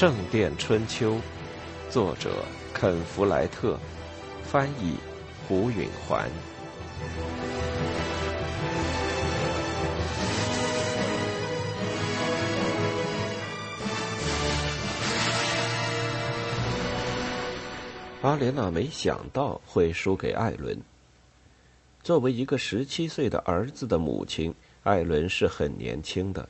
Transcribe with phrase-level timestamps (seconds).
[0.00, 1.16] 圣殿春秋》，
[1.90, 2.30] 作者
[2.72, 3.78] 肯·弗莱特，
[4.42, 4.94] 翻译
[5.46, 6.26] 胡允环。
[18.22, 20.80] 阿莲娜没想到会输给艾伦。
[22.02, 26.48] 作为一个十七岁的儿子的母亲，艾伦是很年轻的，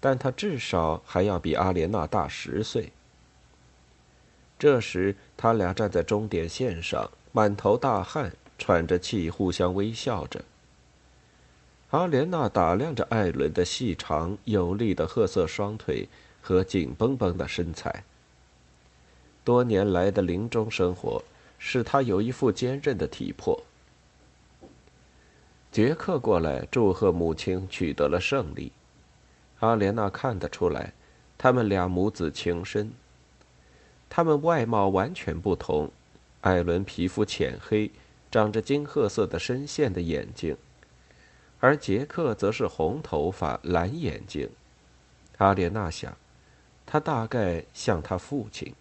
[0.00, 2.90] 但他至少还要比阿莲娜大十岁。
[4.58, 10.44] 这时，他俩站在终点线上，满头大汗，喘着气，互相微笑着。
[11.90, 16.08] 阿莲娜打量着艾伦的细长有力的褐色双腿
[16.42, 18.04] 和紧绷绷的身材。
[19.44, 21.22] 多年来的林中生活
[21.58, 23.62] 使他有一副坚韧的体魄。
[25.70, 28.72] 杰克过来祝贺母亲取得了胜利，
[29.60, 30.92] 阿莲娜看得出来，
[31.38, 32.92] 他们俩母子情深。
[34.08, 35.90] 他们外貌完全不同，
[36.40, 37.90] 艾伦皮肤浅黑，
[38.30, 40.56] 长着金褐色的深陷的眼睛，
[41.60, 44.48] 而杰克则是红头发、蓝眼睛。
[45.36, 46.16] 阿莲娜想，
[46.84, 48.74] 他大概像他父亲。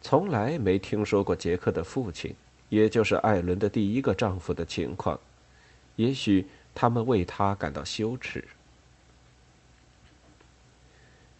[0.00, 2.34] 从来没听说过杰克的父亲，
[2.68, 5.18] 也就是艾伦的第一个丈夫的情况。
[5.96, 8.44] 也许他们为他感到羞耻。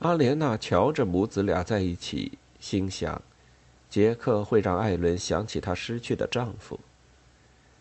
[0.07, 3.21] 阿莲娜瞧着母子俩在一起，心想：
[3.91, 6.79] 杰克会让艾伦想起她失去的丈夫。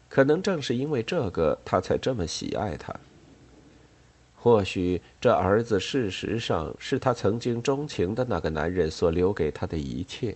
[0.09, 2.91] 可能正是因为这个，他才这么喜爱他。
[4.35, 10.35] 或许这儿子事实上是他曾经钟情的那个男人所留给他的一切。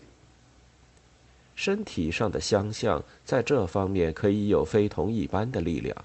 [1.55, 5.95] 身体上的相像，在这方面可以有非同一般的力量。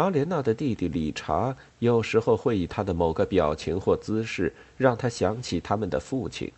[0.00, 6.50] 阿莲娜的弟弟理查有时候会以他的某个表情或姿势让他想起他们的父亲。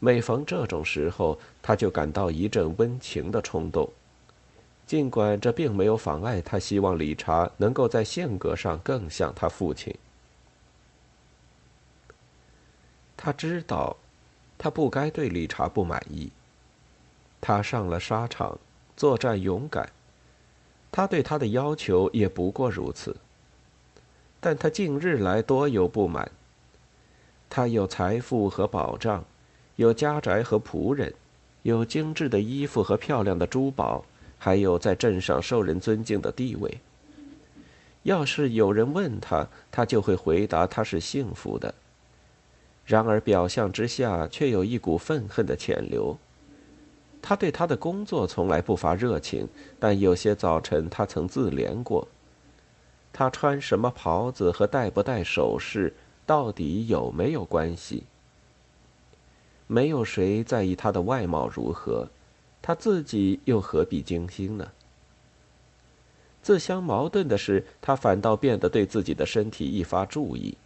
[0.00, 3.88] 每逢这种时候，他就感到一阵温情的冲动，
[4.84, 9.94] 尽管这并没有妨碍他希望理查能够在性格上更像他父亲。
[13.16, 13.96] 他知道。
[14.56, 16.30] 他不该对理查不满意。
[17.40, 18.56] 他上了沙场，
[18.96, 19.90] 作战勇敢。
[20.96, 23.16] 他对他的要求也不过如此。
[24.38, 26.30] 但他近日来多有不满。
[27.50, 29.24] 他有财富和保障，
[29.74, 31.12] 有家宅和仆人，
[31.62, 34.04] 有精致的衣服和漂亮的珠宝，
[34.38, 36.78] 还有在镇上受人尊敬的地位。
[38.04, 41.74] 要是有人问他，他就会回答他是幸福的。
[42.86, 46.16] 然而，表象之下却有一股愤恨的潜流。
[47.26, 49.48] 他对他的工作从来不乏热情，
[49.78, 52.06] 但有些早晨他曾自怜过：
[53.14, 55.94] 他穿什么袍子和戴不戴首饰，
[56.26, 58.02] 到底有没有关系？
[59.66, 62.10] 没有谁在意他的外貌如何，
[62.60, 64.70] 他自己又何必精心呢？
[66.42, 70.58] 自相矛盾的是，他反倒变得对自己的身体愈发注意。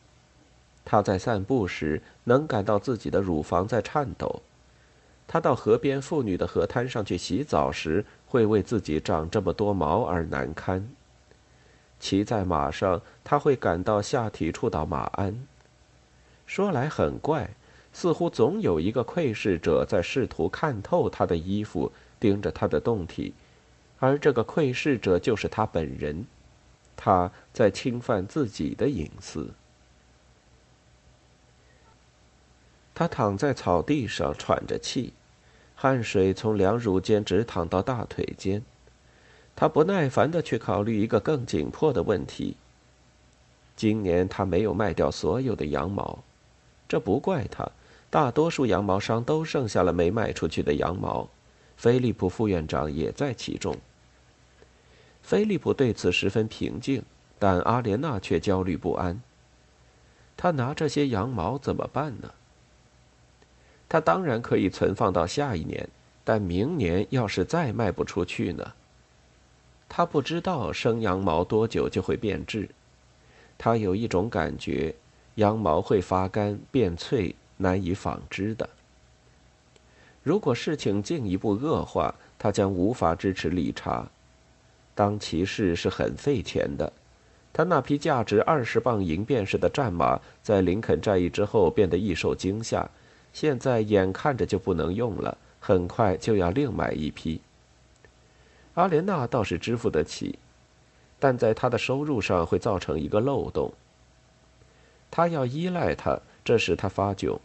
[0.85, 4.43] 他在散步时能感到自己的乳房在颤抖，
[5.29, 10.89] 他到河边妇女的河滩上去洗澡时会为自己长这么多毛而难堪。
[12.01, 15.47] 骑在马上，他会感到下体触到马鞍。
[16.47, 17.51] 说来很怪，
[17.93, 23.35] 似乎总有一个窥视者在试图看透他的衣服，盯着他的胴体，
[23.99, 26.25] 而这个窥视者就是他本人。
[26.97, 29.51] 他在侵犯自己的隐私。
[32.95, 35.13] 他躺在草地上喘着气，
[35.81, 38.61] 汗水从两乳间直淌到大腿间。
[39.55, 42.57] 他不耐烦地去考虑一个更紧迫的问题。
[43.77, 46.19] 今年他没有卖掉所有的羊毛，
[46.89, 47.71] 这不怪他。
[48.11, 51.29] 大多数羊毛商都剩下了没卖出去的羊毛，
[51.77, 53.77] 菲利普副院长也在其中。
[55.23, 57.05] 菲利普对此十分平静，
[57.39, 59.23] 但阿莲娜却焦虑不安。
[60.37, 62.33] 他拿这些羊毛怎么办呢？
[63.89, 65.89] 他当然可以存放到下一年，
[66.23, 68.73] 但明年要是再卖不出去呢？
[69.89, 72.69] 他不知道生羊毛多久就会变质，
[73.57, 74.95] 他有一种感觉，
[75.37, 78.69] 羊毛会发干变脆，难以纺织的。
[80.23, 84.07] 如果事情进一步恶化，他将无法支持理查。
[84.95, 86.93] 当骑士是很费钱的，
[87.51, 92.87] 他那匹价值二十磅银便士的战马，在林肯战役之后变得易受惊吓。
[93.33, 97.41] 现在眼看着就不能用了，很快就要另买一批。
[98.75, 100.39] 阿莲娜倒是支付得起，
[101.19, 103.73] 但在她的收入上会造成一个漏洞。
[105.11, 107.39] 她要依赖他，这使他发窘。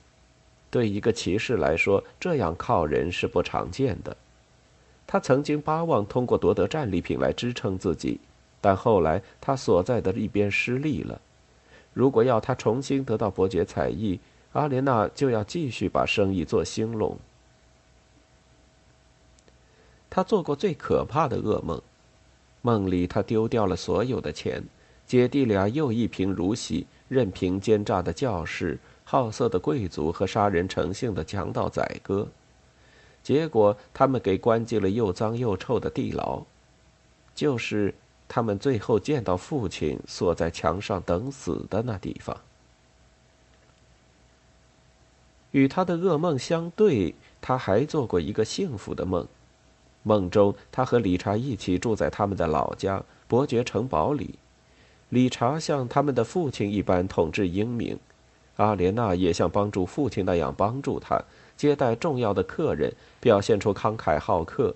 [0.69, 4.17] 对一个骑士来说，这样靠人是不常见的。
[5.05, 8.19] 他曾经巴望通过夺得战利品来支撑自己，
[8.59, 11.21] 但后来他所在的一边失利了。
[11.93, 14.19] 如果要他重新得到伯爵才艺，
[14.53, 17.17] 阿莲娜就要继续把生意做兴隆。
[20.09, 21.81] 他做过最可怕的噩梦，
[22.61, 24.63] 梦里他丢掉了所有的钱，
[25.07, 32.27] 姐弟俩又一贫如洗，任凭奸诈的教士、好色的贵族和杀人成性的强盗宰割，
[33.23, 36.43] 结果他们给关进了又脏又臭的地牢，
[37.33, 37.91] 就是
[38.27, 42.37] 他们最后见到父亲锁在墙上等死的那地方。
[45.53, 49.25] 与他的噩梦相对，他还做过一个幸福的梦。
[50.01, 54.35] 梦中，他和理查一起住在他们的老家伯爵城堡里。
[55.09, 57.97] 理查像他们的父亲一般统治英明，
[58.55, 61.21] 阿莲娜也像帮助父亲那样帮助他，
[61.55, 64.75] 接待重要的客人，表现出慷慨好客，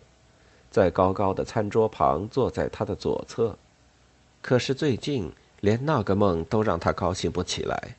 [0.70, 3.58] 在高高的餐桌旁坐在他的左侧。
[4.44, 7.96] 可是最近，连那个梦都让他高兴不起来。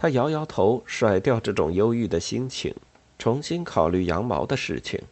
[0.00, 2.72] 他摇摇头，甩掉这种忧郁的心情，
[3.18, 5.02] 重新考虑羊毛的事情。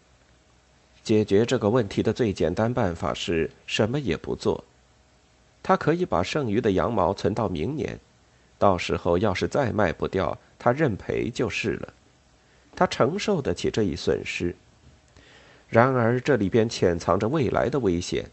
[1.03, 4.63] 解决这个问题的最简单办法是什么也不做。
[5.61, 7.99] 他可以把剩余的羊毛存到明年，
[8.61, 11.93] 到时候要是再卖不掉，他认赔就是了。
[12.77, 14.55] 他承受得起这一损失。
[15.69, 18.31] 然而这里边潜藏着未来的危险，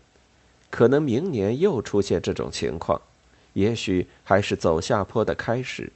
[0.69, 3.01] 可能明年又出现这种情况，
[3.53, 5.91] 也许还是走下坡的开始。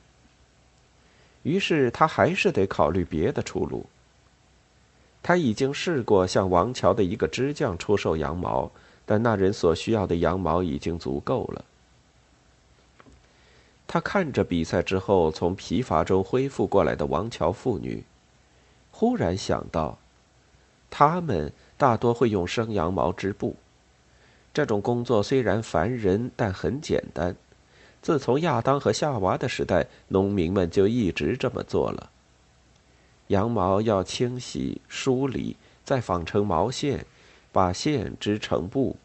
[1.48, 3.86] 于是他还是得考虑别的出路。
[5.24, 8.70] 他已经试过向王桥的一个织匠出售羊毛，
[9.06, 11.64] 但那人所需要的羊毛已经足够了。
[13.88, 18.04] 他看着比赛之后从疲乏中恢复过来的王桥妇女，
[18.92, 19.98] 忽然想到，
[20.90, 23.56] 他们大多会用生羊毛织布。
[24.54, 27.34] 这种工作虽然烦人，但很简单。
[28.02, 32.10] 自从亚当和夏娃的时代，农民们就一直这么做了。
[33.28, 37.06] 羊毛要清洗、梳理，再纺成毛线，
[37.52, 38.96] 把线织成布，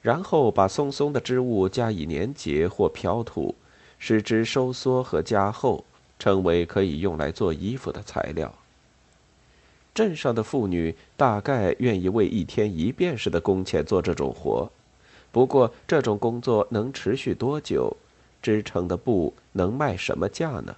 [0.00, 3.54] 然后把松松的织物加以粘结或漂土，
[3.98, 5.84] 使之收缩和加厚，
[6.18, 8.52] 成为可以用来做衣服的材料。
[9.94, 14.68] 镇上的妇女大概愿意为一天一便士的工钱做这种活，
[15.30, 17.96] 不过这种工作能持续多久？
[18.42, 20.76] 织成的布能卖什么价呢？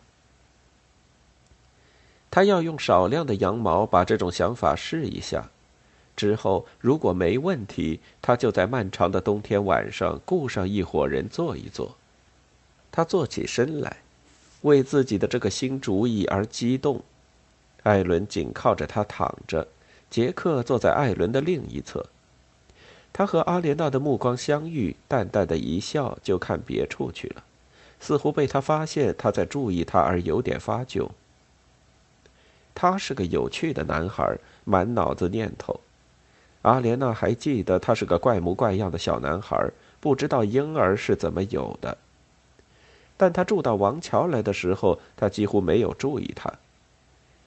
[2.31, 5.51] 他要用少量的羊毛把这种想法试一下，
[6.17, 11.97] 之后如果没问题，他就在漫长的冬天晚上雇上一伙人做一做。
[12.93, 13.99] 他坐起身来，
[14.63, 17.03] 为自己的这个新主意而激动。
[17.83, 19.69] 艾伦紧靠着他躺着，
[20.11, 22.07] 杰克坐在艾伦的另一侧。
[23.13, 27.45] 他和阿莲娜的目光相遇，淡淡的一笑，就看别处去了，
[28.05, 31.09] 似乎被他发现他在注意他而有点发窘。
[32.75, 35.81] 他是个有趣的男孩，满脑子念头。
[36.61, 39.71] 阿莲娜还记得他是个怪模怪样的小男孩，
[40.01, 41.97] 不知道婴儿是怎么有的。
[43.17, 46.53] 但他住到王桥来的时候，他几乎没有注意他。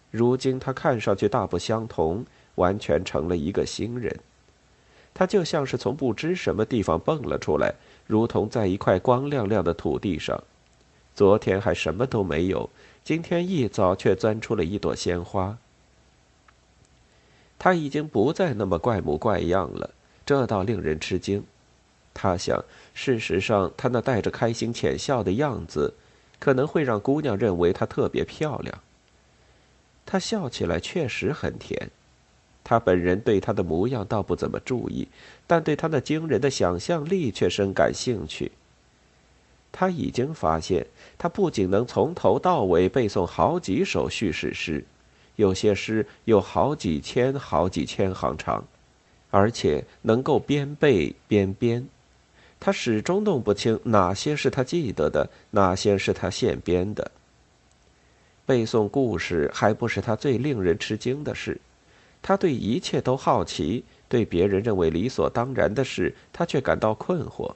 [0.09, 4.19] 如今他看上去大不相同，完全成了一个新人。
[5.13, 7.75] 他就像是从不知什么地方蹦了出来，
[8.07, 10.43] 如同在一块光亮亮的土地上。
[11.13, 12.69] 昨天还什么都没有。
[13.03, 15.57] 今天一早却钻出了一朵鲜花。
[17.57, 19.91] 他已经不再那么怪模怪样了，
[20.25, 21.43] 这倒令人吃惊。
[22.13, 25.93] 他想，事实上，他那带着开心浅笑的样子，
[26.37, 28.79] 可能会让姑娘认为他特别漂亮。
[30.05, 31.89] 他笑起来确实很甜。
[32.69, 35.07] 他本人对他的模样倒不怎么注意，
[35.47, 38.51] 但对他那惊人的想象力却深感兴趣。
[39.71, 40.85] 他已经发现，
[41.17, 44.83] 他不仅能从头到尾背诵好几首叙事诗，
[45.37, 48.65] 有些诗有好几千、好几千行长，
[49.31, 51.87] 而且能够边背边编。
[52.59, 57.11] 他始终弄不清哪些是他记得的，哪些是他现编的。
[58.45, 61.61] 背诵故事还不是他最令人吃惊的事，
[62.27, 67.53] 他对一切都好奇，对别人认为理所当然的事，他却感到困惑。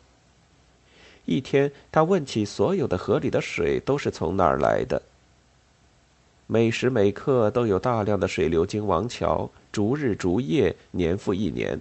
[1.25, 5.01] 一天，他问起所有的河里的水都是从哪儿来的。
[6.47, 11.77] 每时每刻都有大量的水流经王桥，逐日逐夜，年复一年。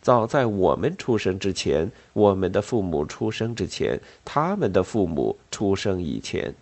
[0.00, 6.54] 早在我们出生之前，我们的父母出生之前，他们的父母出生以前，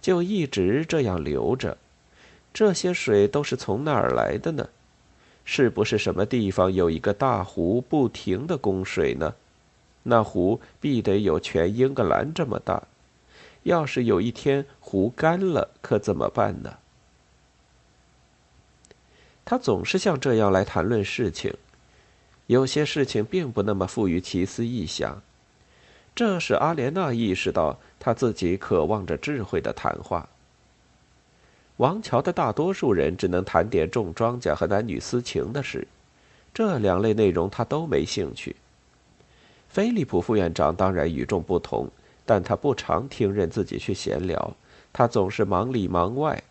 [0.00, 1.76] 就一直这样流着。
[2.54, 4.68] 这些水都是从哪儿来的呢？
[5.50, 9.34] 是不是什么地方有一个大湖，不停的供水呢？
[10.02, 12.82] 那湖必得有全英格兰这么大。
[13.62, 16.76] 要是有一天湖干了，可怎么办呢？
[19.46, 21.54] 他总是像这样来谈论事情，
[22.46, 25.22] 有些事情并不那么富于奇思异想。
[26.14, 30.28] 这使阿莲娜意识到，他自己渴望着智慧的谈话。
[31.78, 35.86] 王桥的大多数人只能谈点种庄稼和男女私情的事，
[36.52, 38.56] 这两类内容他都没兴趣。
[39.68, 41.88] 菲利普副院长当然与众不同，
[42.26, 44.56] 但他不常听任自己去闲聊，
[44.92, 46.42] 他总是忙里忙外，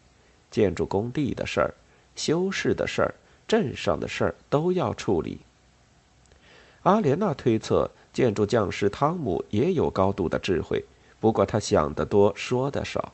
[0.50, 1.74] 建筑工地的事儿、
[2.16, 3.14] 修饰的事儿、
[3.46, 5.40] 镇上的事儿都要处理。
[6.84, 10.86] 阿莲娜推测，建筑匠师汤姆也有高度的智慧，
[11.20, 13.12] 不过他想得多，说得少。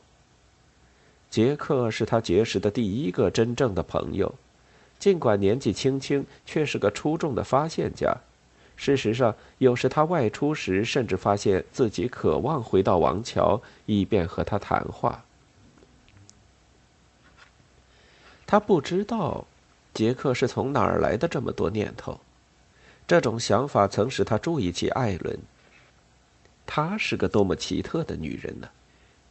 [1.34, 4.32] 杰克是他结识的第一个真正的朋友，
[5.00, 8.16] 尽管年纪轻轻，却是个出众的发现家。
[8.76, 15.24] 事实上，有时他外出时，甚至发现自己渴望回到王桥，以便和他谈话。
[18.46, 19.44] 他不知道，
[19.92, 22.20] 杰克是从哪儿来的这么多念头。
[23.08, 25.36] 这种想法曾使他注意起艾伦。
[26.64, 28.68] 她是个多么奇特的女人呢！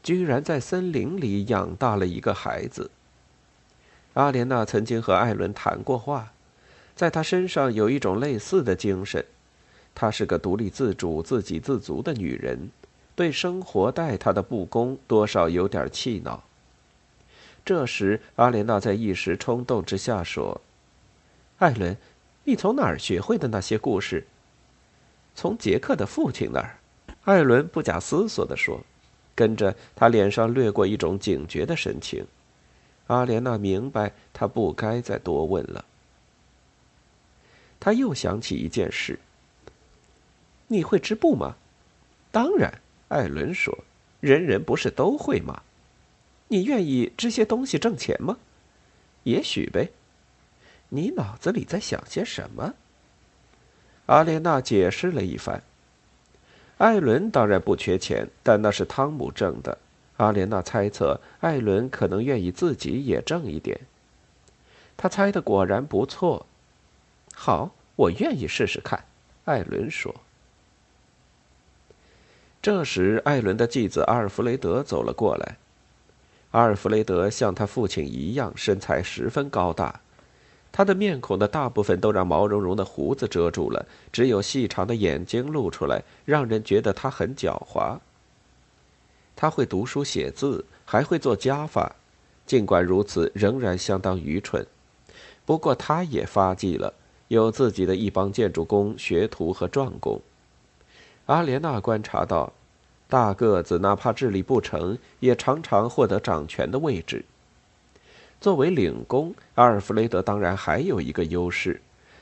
[0.03, 2.91] 居然在森林里养大了一个孩子。
[4.13, 6.33] 阿莲娜曾经和艾伦谈过话，
[6.95, 9.25] 在他身上有一种类似的精神。
[9.95, 12.69] 她是个独立自主、自给自足的女人，
[13.15, 16.43] 对生活待她的不公多少有点气恼。
[17.63, 20.59] 这时，阿莲娜在一时冲动之下说
[21.59, 21.95] ：“艾伦，
[22.43, 24.27] 你从哪儿学会的那些故事
[25.33, 26.77] ？”“从杰克的父亲那儿。”
[27.23, 28.81] 艾伦不假思索地说。
[29.35, 32.25] 跟着他脸上掠过一种警觉的神情，
[33.07, 35.83] 阿莲娜明白他不该再多问了。
[37.79, 39.19] 他又想起一件事
[40.67, 41.55] ：“你会织布吗
[42.31, 43.77] ？”“当然。”艾伦说
[44.21, 45.61] ，“人人不是都会吗
[46.47, 48.37] ？”“你愿意织些东西挣钱吗
[49.23, 49.89] ？”“也许呗。
[50.89, 52.73] ”“你脑子里在想些什么？”
[54.07, 55.61] 阿莲娜解释了一番。
[56.83, 59.77] 艾伦当然不缺钱，但那是汤姆挣的。
[60.17, 63.79] 阿莲娜猜测，艾伦可能愿意自己也挣一点。
[64.97, 66.45] 他猜的果然不错。
[67.33, 69.05] 好，我愿意试试看。
[69.45, 70.13] 艾伦说。
[72.61, 75.55] 这时，艾伦的继子阿尔弗雷德走了过来。
[76.51, 80.01] 阿尔弗雷德像他父亲一样，身材十分高大。
[80.75, 87.99] 他的面孔的大部分都让毛茸茸的胡子遮住了，只有细长的眼睛露出来，让人觉得他很狡猾。
[89.35, 91.95] 他会读书写字，还会做加法，
[92.47, 94.65] 尽管如此，仍然相当愚蠢。
[95.45, 96.91] 不过，他也发迹了，
[97.27, 100.19] 有自己的一帮建筑工、学徒和壮工。
[101.27, 102.51] 阿莲娜观察到，
[103.07, 107.23] 大个子哪怕智力不成，也常常获得掌权的位置。
[108.43, 111.79] 作为领工，阿尔弗雷德当然还有一个优势，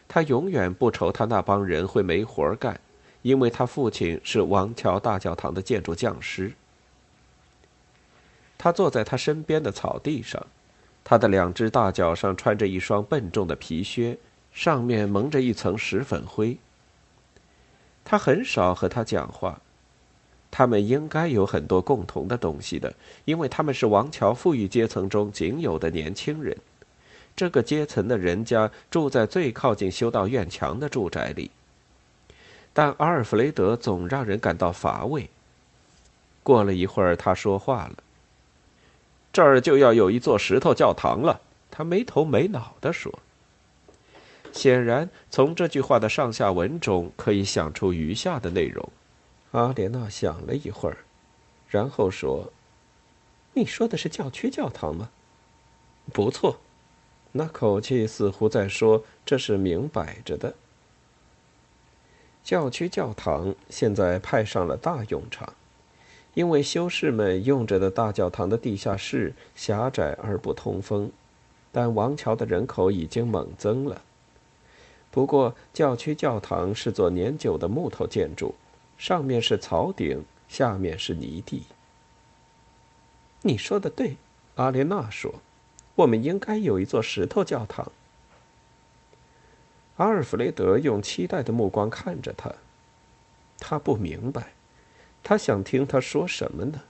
[0.07, 2.79] 他永远不愁他那帮人会没活干，
[3.23, 6.53] 因为他父亲是王桥大教堂的建筑匠师。
[8.55, 10.45] 他坐在他身边的草地上，
[11.03, 14.15] 他的两只大脚上穿着一双笨重的皮靴，
[14.51, 16.55] 上面蒙着一层石粉灰。
[18.05, 19.59] 他很少和他讲话。
[20.51, 22.93] 他们应该有很多共同的东西的，
[23.25, 26.55] 因为他们是王桥富裕阶层中仅有的年轻人。
[27.35, 31.49] 这个阶层的人家住在最靠近修道院墙的住宅里。
[32.73, 35.29] 但阿尔弗雷德总让人感到乏味。
[36.43, 37.95] 过了一会儿，他说话了
[39.31, 41.39] ：“这儿就要有一座石头教堂了。”
[41.71, 43.19] 他没头没脑地说。
[44.51, 48.89] 显然，从这句话的上下文中可以想出余下的内容。
[49.51, 50.97] 阿莲娜想了一会儿，
[51.67, 52.51] 然后说
[53.53, 55.09] ：“你说的是教区教堂吗
[56.13, 56.57] ？”“不错。”
[57.33, 60.55] 那口气似乎在说：“这是明摆着的。”
[62.43, 65.53] 教区教堂现在派上了大用场，
[66.33, 71.11] 因为修士们用着的大教堂的地下室狭窄而不通风，
[71.71, 74.01] 但王桥的人口已经猛增了。
[75.11, 78.55] 不过，教区教堂是座年久的木头建筑。
[79.01, 81.63] 上面是草顶，下面是泥地。
[83.41, 84.15] 你说的对，
[84.57, 85.41] 阿莲娜说
[85.97, 87.91] ：“我们应该有一座石头教堂。”
[89.97, 92.53] 阿尔弗雷德用期待的目光看着他，
[93.57, 94.51] 他不明白，
[95.23, 96.81] 他想听他说什么呢？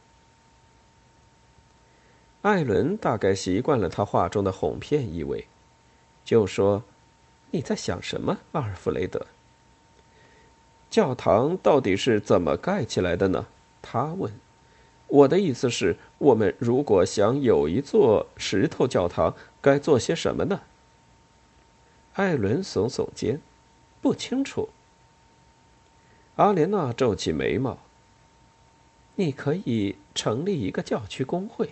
[2.42, 5.48] 艾伦大概习惯了他话中的哄骗意味，
[6.26, 6.84] 就说
[7.52, 9.26] ：“你在想什么，阿尔弗雷德？
[10.92, 13.48] 教堂到底是怎么盖起来的呢？”
[13.82, 14.32] 他问。
[15.08, 20.62] “我的意思是，我们如果想有一座石头教堂，该做些什么呢？”
[22.14, 23.42] 艾伦耸耸肩，
[24.02, 24.70] 不清楚。
[26.36, 27.78] 阿莲娜皱起眉毛。
[29.16, 31.72] “你可以成立一个教区工会。”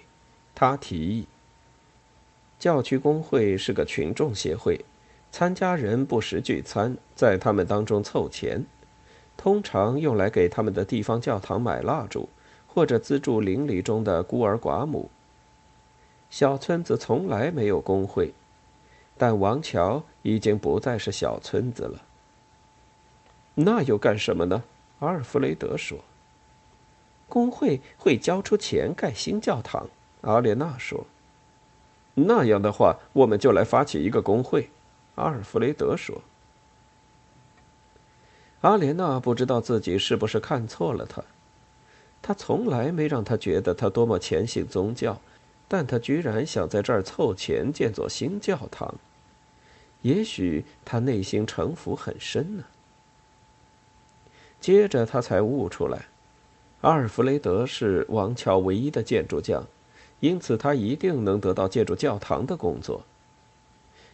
[0.55, 1.27] 他提议，
[2.57, 4.83] 教区工会是个群众协会，
[5.31, 8.65] 参加人不时聚餐，在他们当中凑钱，
[9.41, 12.27] 通常用来给他们的地方教堂买蜡烛，
[12.67, 15.09] 或者资助邻里中的孤儿寡母。
[16.29, 18.33] 小村子从来没有工会，
[19.17, 22.01] 但王桥已经不再是小村子了。
[23.55, 24.61] 那又干什么呢？
[24.99, 25.97] 阿尔弗雷德说
[27.29, 29.87] ：“工会会交出钱盖新教堂。”
[30.19, 31.05] 阿莲娜说
[32.13, 34.69] ：“那样的话，我们就来发起一个工会。”
[35.15, 36.21] 阿尔弗雷德说。
[38.61, 41.23] 阿莲娜不知道自己是不是看错了他，
[42.21, 45.21] 他从来没让他觉得他多么虔信宗教，
[45.67, 48.95] 但他居然想在这儿凑钱建座新教堂。
[50.01, 52.63] 也许他内心城府很深呢。
[54.59, 56.07] 接着他才悟出来，
[56.81, 59.65] 阿尔弗雷德是王桥唯一的建筑匠。
[60.19, 63.05] 因此，他一定能得到建筑教堂的工作。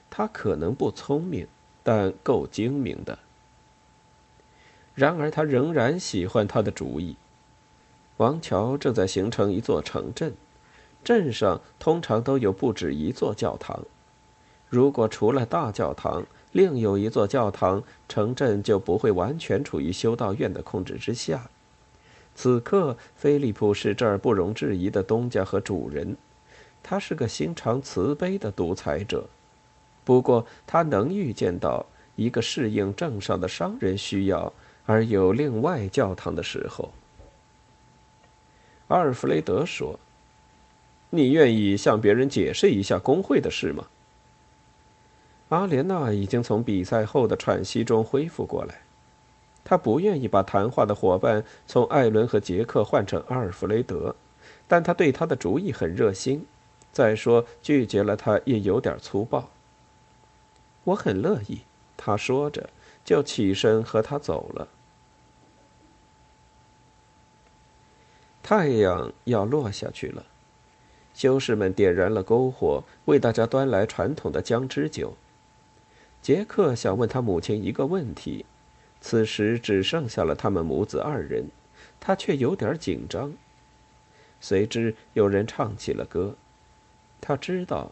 [0.08, 1.48] 他可能不聪明，
[1.82, 3.18] 但够精明的。
[4.96, 7.16] 然而，他仍然喜欢他的主意。
[8.18, 10.34] 王桥正在形成一座城镇，
[11.04, 13.84] 镇上通常都有不止一座教堂。
[14.70, 21.50] 如果除了大教堂，另有一座教堂，城镇就不会完全处于修道院的控制之下。
[22.34, 26.16] 此刻，菲利普是这儿不容置疑的东家和主人。
[26.82, 29.28] 他是个心肠慈悲的独裁者，
[30.04, 34.52] 不过他能预见到一个适应镇上的商人需要
[34.86, 36.92] 而有另外教堂的时候。
[38.88, 40.00] 阿尔弗雷德说
[41.10, 43.86] ：“你愿意向别人解释一下工会的事吗？”
[45.50, 48.82] 阿莲娜已经从比赛后的喘息中恢复过来。
[49.64, 54.16] 她不愿意把谈话的伙伴从艾伦和杰克换成阿尔弗雷德，
[54.68, 56.46] 但他对他的主意很热心。
[56.92, 59.50] 再说，拒绝了他也有点粗暴。
[60.84, 61.62] 我很乐意，
[61.98, 62.70] 他说着，
[63.04, 64.68] 就起身和他走了。
[68.48, 70.24] 太阳要落下去了，
[71.16, 75.16] 修士们点燃了篝火，为大家端来传统的姜汁酒。
[76.22, 78.46] 杰克想问他母亲一个问题。
[79.02, 81.46] 此时只剩下了他们母子二人，
[82.00, 83.34] 他却有点紧张。
[84.40, 86.36] 随之有人唱起了歌，
[87.20, 87.92] 他知道，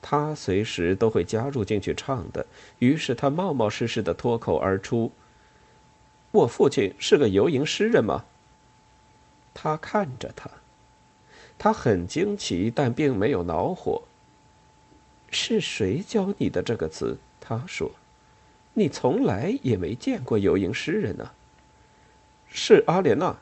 [0.00, 2.46] 他随时都会加入进去唱的。
[2.78, 5.12] 于是他冒冒失失的脱口而出
[6.32, 8.24] ：“我父亲是个游吟诗人吗？”
[9.54, 10.50] 他看着他，
[11.58, 14.02] 他很惊奇，但并没有恼火。
[15.30, 17.18] 是谁教你的这个词？
[17.40, 17.90] 他说。
[18.72, 21.32] 你从来也没见过游吟诗人呢。
[22.48, 23.36] 是阿莲娜，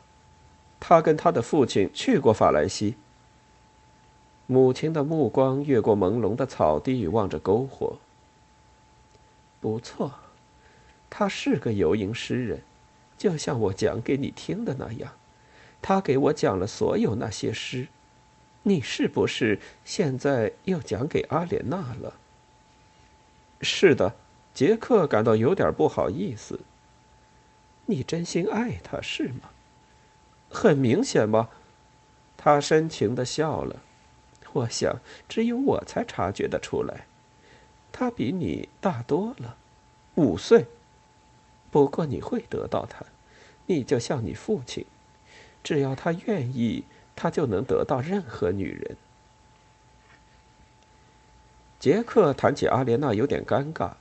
[0.81, 2.97] 她跟她的父亲去过法兰西。
[4.47, 7.99] 母亲的目光越过朦胧的草地，望着篝火。
[9.61, 10.12] 不错，
[11.11, 12.62] 他是个游吟诗人，
[13.18, 15.12] 就像我讲给你听的那样，
[15.81, 17.88] 他给我讲了所有那些诗。
[18.62, 22.14] 你是不是现在又讲给阿莲娜了？
[23.62, 24.14] 是的。
[24.55, 26.59] 杰克感到有点不好意思。
[27.87, 29.51] 你真心爱他是吗？
[30.51, 31.49] 很明显吧。
[32.37, 33.77] 他深情的笑了。
[34.53, 37.07] 我想只有我才察觉得出来。
[37.93, 39.57] 他比你大多了，
[40.17, 40.67] 五岁。
[41.71, 43.05] 不过你会得到他，
[43.67, 44.85] 你就像你父亲，
[45.62, 48.97] 只要他愿意，他就能得到任何女人。
[51.79, 53.92] 杰克谈起阿莲娜有点尴尬。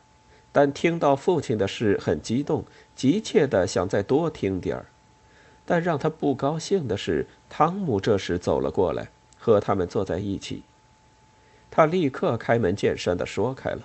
[0.53, 2.65] 但听到父亲的事很激动，
[2.95, 4.87] 急切的想再多听点儿。
[5.67, 10.63] 但让他不高兴的是，汤姆这时走了过来，和他们坐在一起。
[11.69, 13.81] 他立刻开门见山的说开了：“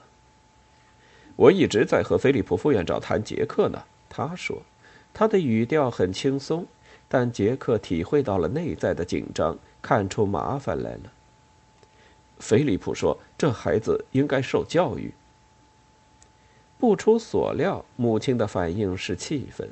[1.37, 4.63] 我一直在和菲利普副院长谈杰克呢。”他说，
[5.13, 6.67] 他的语调很轻松，
[7.15, 11.13] 但杰克体会到了内在的紧张，看出麻烦来了。
[12.39, 15.13] 菲利普说：“这孩子应该受教育。”
[16.81, 19.69] 不出所料，母亲的反应是气愤。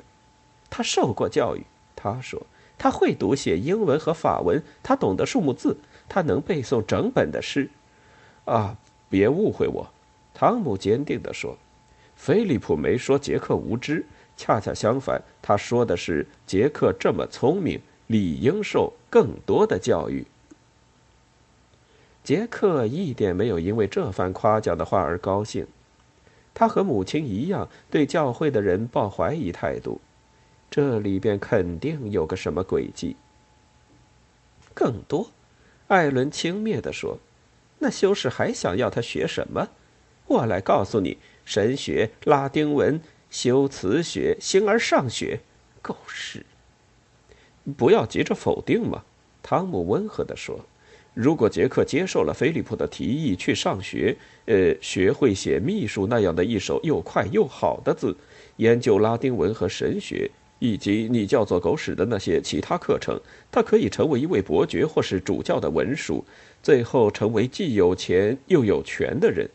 [0.69, 2.39] 他受过教育，他说
[2.77, 5.75] 他会读写英文和法文，他懂得数目字，
[6.07, 7.67] 他能背诵整本的诗。
[8.45, 8.77] 啊，
[9.09, 9.91] 别误会我，
[10.35, 11.57] 汤姆坚定地说。
[12.15, 14.05] 菲利普没说杰克无知，
[14.41, 20.25] 恰恰相反，他说的是杰克这么聪明，理应受更多的教育。
[22.23, 25.67] 杰克一点没有因为这番夸奖的话而高兴，
[26.55, 30.01] 他和母亲一样对教会的人抱怀疑态度，
[30.71, 33.15] 这里边肯定有个什么诡计。
[34.73, 35.29] 更多，
[35.87, 37.19] 艾伦轻蔑地说
[37.77, 39.69] ：“那修士还想要他学什么？
[40.25, 45.39] 我来告诉你。”神学、拉丁文、修辞学、形而上学，
[45.81, 46.45] 狗屎！
[47.77, 49.03] 不要急着否定嘛，
[49.41, 50.59] 汤姆温和地说。
[51.13, 54.15] 如果杰克接受了菲利普的提议去上学，
[54.45, 58.15] 呃，学会写秘书那样的一手又快又好的字，
[58.57, 63.17] 研究拉丁文和神学，以及你叫做狗屎的那些其他课程，
[63.49, 66.23] 他可以成为一位伯爵或是主教的文书，
[66.61, 69.49] 最后成为既有钱又有权的人。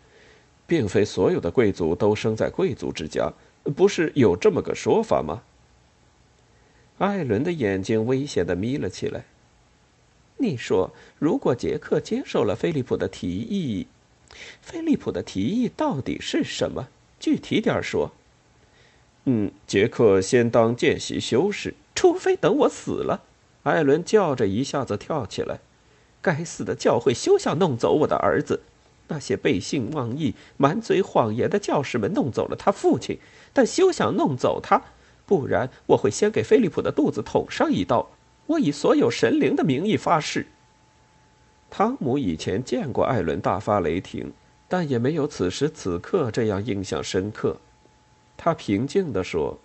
[0.69, 3.33] 并非所有的贵族都生在贵族之家，
[3.75, 5.43] 不是有这么个说法吗？
[6.99, 9.25] 艾伦的眼睛危险的眯了起来。
[10.39, 13.87] 你说，如果杰克接受了菲利普的提议，
[14.61, 16.89] 菲利普的提议到底是什么？
[17.19, 18.13] 具体点说。
[19.25, 23.23] 嗯，杰克先当见习修士，除非等我死了。
[23.65, 25.59] 艾伦叫着，一下子跳起来。
[26.23, 28.61] 该死的教会休想弄走我的儿子！
[29.09, 33.19] 那些背信忘义、满嘴谎言的教士们弄走了他父亲，
[33.57, 34.83] 但休想弄走他，
[35.25, 38.07] 不然我会先给菲利普的肚子捅上一刀。
[38.45, 40.47] 我以所有神灵的名义发誓。
[41.71, 44.31] 汤姆以前见过艾伦大发雷霆，
[44.69, 47.57] 但也没有此时此刻这样印象深刻。
[48.37, 49.59] 他平静地说：“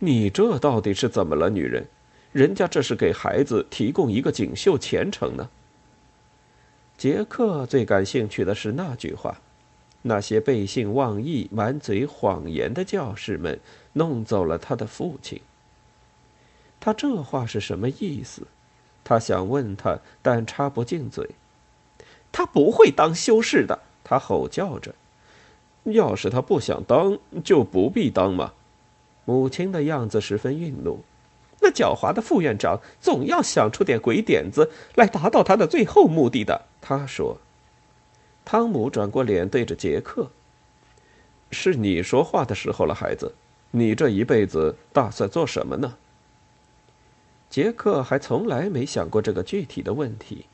[0.00, 1.86] 你这到底是怎么了，女人？
[2.32, 5.48] 人家这是给孩子提供一个锦绣前程呢。”
[6.98, 9.40] 杰克最感兴趣的是那句话
[10.06, 13.58] ：“那些背信忘义、满嘴谎言的教士们
[13.94, 15.40] 弄走了他的父亲。”
[16.80, 18.46] 他这话是什么意思？
[19.02, 21.30] 他想问他，但插不进嘴。
[22.30, 24.94] 他不会当修士的，他吼叫着
[25.84, 28.52] ：“要是他不想当，就不必当嘛。”
[29.24, 31.00] 母亲的样子十分愠怒。
[31.60, 36.66] 那狡猾的副院长总要想出点鬼点子来达到他的最后目的的。
[36.82, 37.38] 他说
[38.44, 40.30] ：“汤姆转过脸对着杰克，
[41.50, 43.34] 是你说话的时候了，孩子。
[43.70, 45.96] 你这一辈子打算做什么呢？”
[47.50, 50.46] 杰克还从来没想过这个具体的问题，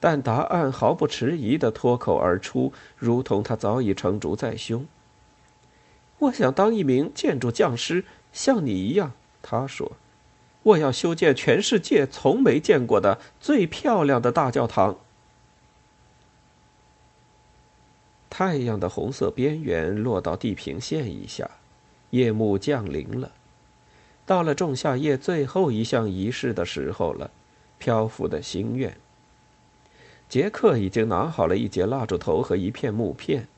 [0.00, 4.86] 但答案毫不迟疑的脱口而出，如同他早已成竹在胸。
[6.18, 9.12] 我想当一名建筑匠师，像你一样。
[9.40, 9.92] 他说
[10.64, 14.96] ：“我要修建全世界从没见过的最漂亮的大教堂。”
[18.38, 21.50] 太阳的红色边缘落到地平线以下，
[22.10, 23.32] 夜幕降临了。
[24.24, 27.32] 到了仲夏夜最后一项仪式的时候了，
[27.78, 28.96] 漂浮的心愿。
[30.28, 33.48] 杰克已经拿好了一截蜡烛头和一片木片，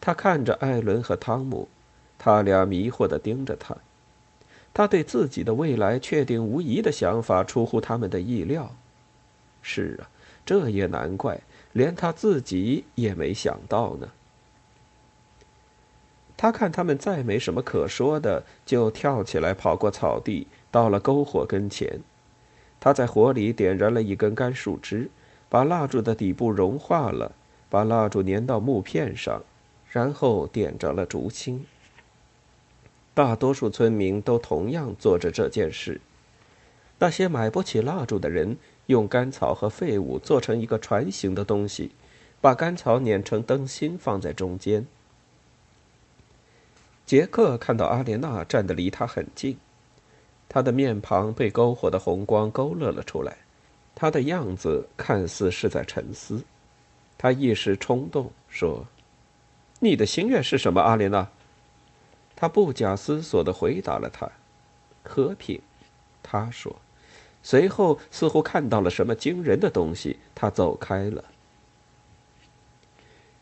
[0.00, 1.68] 他看着艾伦和汤姆，
[2.18, 3.76] 他俩迷惑地盯着他。
[4.74, 8.74] 他对自己的未来确定无疑的想法出乎他们的意料。
[9.62, 10.10] 是啊，
[10.44, 11.40] 这也难怪。
[11.72, 14.08] 连他自己也没想到呢。
[16.36, 22.00] 他看他们再没什么可说的，就跳起来跑过草地，到了篝火跟前。
[22.80, 25.08] 他在火里点燃了一根干树枝，
[25.48, 27.32] 把蜡烛的底部融化了，
[27.70, 29.44] 把蜡烛粘到木片上，
[29.88, 31.64] 然后点着了烛芯。
[33.14, 36.00] 大多数村民都同样做着这件事。
[36.98, 38.56] 那些买不起蜡烛的人。
[38.92, 41.90] 用干草和废物做成一个船形的东西，
[42.42, 44.86] 把干草碾成灯芯放在中间。
[47.06, 49.56] 杰克看到阿莲娜站得离他很近，
[50.46, 53.38] 她的面庞被篝火的红光勾勒了出来，
[53.94, 56.44] 她的样子看似是在沉思。
[57.16, 58.84] 他一时冲动说
[59.80, 61.26] ：“你的心愿是什么，阿莲娜？”
[62.36, 64.28] 他不假思索地回答了他
[65.02, 65.60] ：“和平。”
[66.22, 66.76] 他说。
[67.42, 71.24] 随后，似乎看到了什么惊人的东西，他走开了。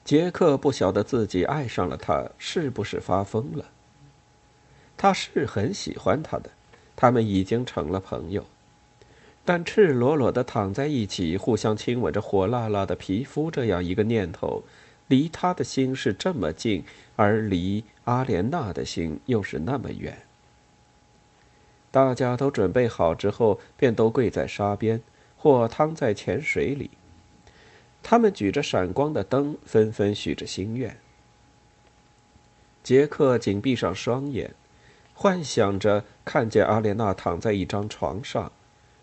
[0.03, 3.67] 杰克不晓得自己爱上了他，是不是发疯了？
[4.97, 6.51] 他是很喜欢他的，
[6.97, 8.47] 他们已经成了朋友，
[9.45, 14.65] 但赤裸裸的躺在一起，互相亲吻着火辣辣的皮肤，这样一个念头，
[15.09, 16.85] 离他的心是这么近，
[17.17, 20.19] 而离阿莲娜的心又是那么远。
[21.91, 25.03] 大家都准备好之后，便都跪在沙边，
[25.37, 26.91] 或躺在浅水里，
[28.03, 30.97] 他们举着闪光的灯，纷纷许着心愿。
[32.83, 34.55] 杰克紧闭上双眼，
[35.15, 38.53] 幻想着看见阿莲娜躺在一张床上，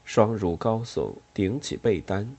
[0.06, 2.36] 双乳高耸，顶起被单。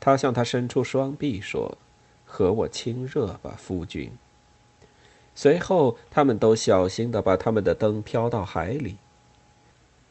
[0.00, 1.78] 他向她伸出双臂说
[2.26, 4.10] ：“和我亲热吧，夫君。”
[5.34, 8.96] 随后，他们都小心地把他们的灯飘到海里。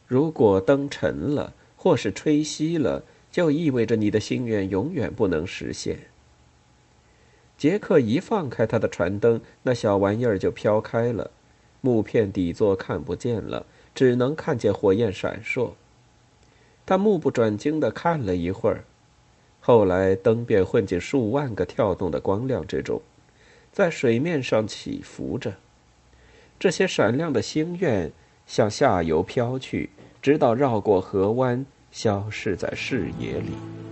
[0.06, 5.98] 如果灯沉了，或是吹熄了，就意味着你的心愿永远不能实现。
[7.56, 11.30] 杰克一放开他的船灯，那小玩意儿就飘开了，
[11.80, 13.64] 木片底座看不见了，
[13.94, 15.72] 只能看见火焰闪烁。
[16.84, 18.84] 他目不转睛地看了一会儿，
[19.60, 23.00] 后来灯便混进数万个跳动的光亮之中。
[23.72, 25.54] 在水面上起伏着，
[26.58, 28.12] 这些闪亮的星愿
[28.46, 29.90] 向下游飘去，
[30.24, 33.83] 直到绕过河湾，消失在视野里。